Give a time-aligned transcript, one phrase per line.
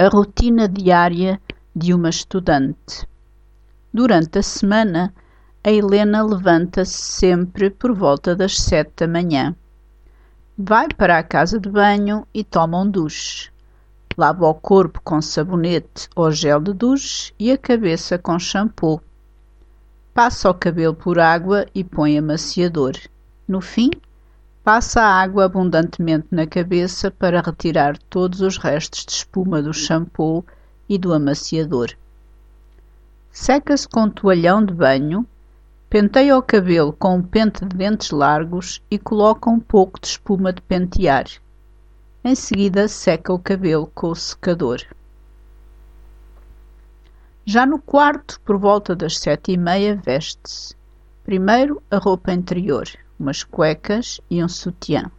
[0.00, 1.40] A rotina diária
[1.74, 3.04] de uma estudante.
[3.92, 5.12] Durante a semana,
[5.64, 9.56] a Helena levanta-se sempre por volta das sete da manhã.
[10.56, 13.50] Vai para a casa de banho e toma um duche.
[14.16, 19.02] Lava o corpo com sabonete ou gel de duche e a cabeça com shampoo.
[20.14, 22.92] Passa o cabelo por água e põe amaciador.
[23.48, 23.90] No fim,
[24.68, 30.44] Passa água abundantemente na cabeça para retirar todos os restos de espuma do shampoo
[30.86, 31.92] e do amaciador.
[33.32, 35.26] Seca-se com toalhão de banho,
[35.88, 40.52] penteia o cabelo com um pente de dentes largos e coloca um pouco de espuma
[40.52, 41.24] de pentear.
[42.22, 44.82] Em seguida, seca o cabelo com o secador.
[47.46, 50.76] Já no quarto, por volta das sete e meia, veste-se.
[51.24, 52.86] Primeiro, a roupa interior
[53.18, 55.10] umas cuecas e um sutiã.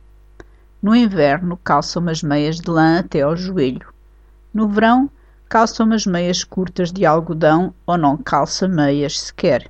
[0.82, 3.88] No inverno, calça umas meias de lã até ao joelho.
[4.54, 5.10] No verão,
[5.50, 9.70] calça umas meias curtas de algodão ou não calça meias sequer.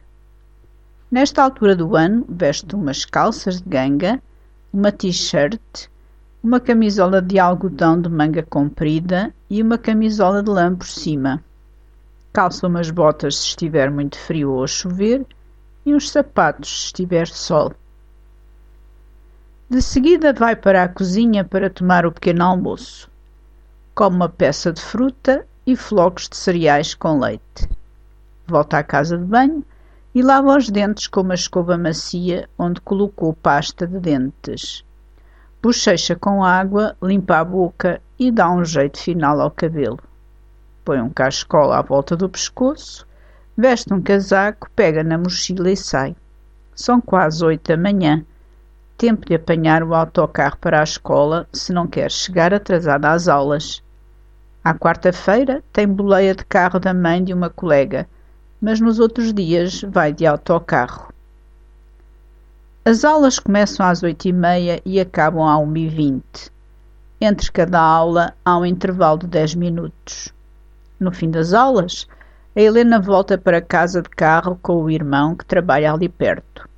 [1.12, 4.22] Nesta altura do ano, veste umas calças de ganga,
[4.72, 5.89] uma t-shirt,
[6.44, 11.44] uma camisola de algodão de manga comprida e uma camisola de lã por cima.
[12.32, 15.26] Calça umas botas se estiver muito frio ou a chover
[15.84, 17.73] e uns sapatos se estiver sol.
[19.72, 23.08] De seguida vai para a cozinha para tomar o pequeno almoço.
[23.94, 27.70] Come uma peça de fruta e flocos de cereais com leite.
[28.48, 29.64] Volta à casa de banho
[30.16, 34.84] e lava os dentes com uma escova macia onde colocou pasta de dentes.
[35.61, 40.00] Bochecha com água, limpa a boca e dá um jeito final ao cabelo.
[40.83, 43.06] Põe um cachecol à volta do pescoço,
[43.56, 46.16] veste um casaco, pega na mochila e sai.
[46.73, 48.26] São quase oito da manhã
[49.00, 53.81] tempo de apanhar o autocarro para a escola se não quer chegar atrasada às aulas.
[54.61, 58.05] À quarta-feira tem boleia de carro da mãe de uma colega,
[58.61, 61.14] mas nos outros dias vai de autocarro.
[62.83, 66.52] As aulas começam às oito e meia e acabam às uma e vinte.
[67.21, 70.33] Entre cada aula há um intervalo de dez minutos.
[70.99, 72.05] No fim das aulas,
[72.54, 76.69] a Helena volta para casa de carro com o irmão que trabalha ali perto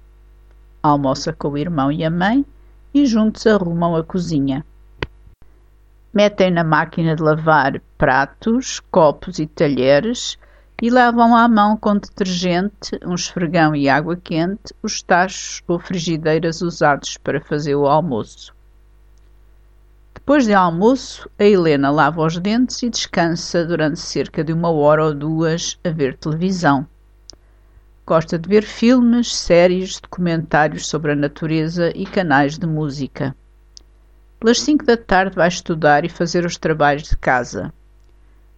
[0.81, 2.45] almoça com o irmão e a mãe
[2.93, 4.65] e juntos arrumam a cozinha.
[6.13, 10.37] Metem na máquina de lavar pratos, copos e talheres
[10.81, 16.61] e lavam à mão com detergente, um esfregão e água quente os tachos ou frigideiras
[16.61, 18.53] usados para fazer o almoço.
[20.13, 25.05] Depois de almoço, a Helena lava os dentes e descansa durante cerca de uma hora
[25.05, 26.85] ou duas a ver televisão.
[28.11, 33.33] Gosta de ver filmes, séries, documentários sobre a natureza e canais de música.
[34.37, 37.73] Pelas cinco da tarde vai estudar e fazer os trabalhos de casa.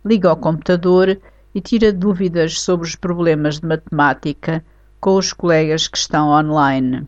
[0.04, 1.20] Liga ao computador
[1.54, 4.66] e tira dúvidas sobre os problemas de matemática
[5.00, 7.08] com os colegas que estão online.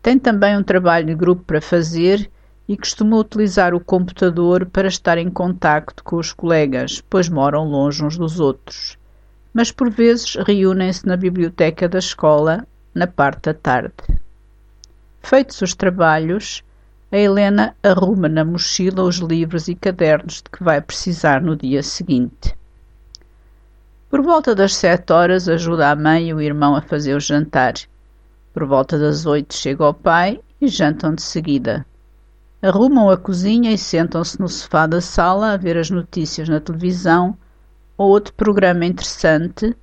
[0.00, 2.30] Tem também um trabalho de grupo para fazer
[2.66, 8.02] e costuma utilizar o computador para estar em contacto com os colegas, pois moram longe
[8.02, 8.96] uns dos outros
[9.54, 13.94] mas por vezes reúnem-se na biblioteca da escola na parte da tarde.
[15.22, 16.64] Feitos os trabalhos,
[17.10, 21.82] a Helena arruma na mochila os livros e cadernos de que vai precisar no dia
[21.84, 22.56] seguinte.
[24.10, 27.74] Por volta das sete horas ajuda a mãe e o irmão a fazer o jantar.
[28.52, 31.86] Por volta das oito chega o pai e jantam de seguida.
[32.60, 37.36] Arrumam a cozinha e sentam-se no sofá da sala a ver as notícias na televisão
[37.96, 39.76] ou outro programa interessante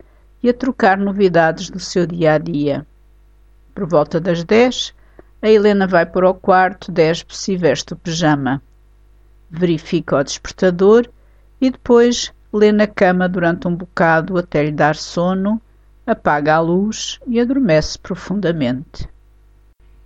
[0.44, 2.85] e a trocar novidades do seu dia a dia.
[3.73, 4.94] Por volta das dez,
[5.41, 8.61] a Helena vai para o quarto, despe-se e veste o pijama.
[9.49, 11.07] Verifica o despertador
[11.59, 15.61] e depois lê na cama durante um bocado até lhe dar sono,
[16.05, 19.07] apaga a luz e adormece profundamente.